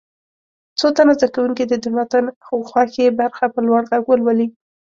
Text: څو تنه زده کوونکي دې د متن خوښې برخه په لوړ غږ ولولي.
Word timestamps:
څو 0.79 0.87
تنه 0.97 1.13
زده 1.17 1.27
کوونکي 1.35 1.63
دې 1.69 1.77
د 1.81 1.85
متن 1.95 2.25
خوښې 2.45 3.07
برخه 3.19 3.45
په 3.53 3.59
لوړ 3.67 3.81
غږ 3.91 4.03
ولولي. 4.07 4.47